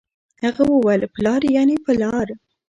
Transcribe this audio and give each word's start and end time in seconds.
هغه 0.43 0.63
وويل 0.73 1.01
پلار 1.15 1.41
يعنې 1.55 1.75
په 1.85 1.91
لار 2.01 2.27